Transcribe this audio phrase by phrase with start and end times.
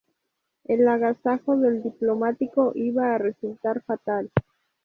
[0.63, 4.31] El agasajo del diplomático iba a resultar fatal.